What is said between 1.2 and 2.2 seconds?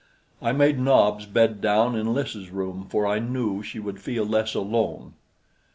bed down in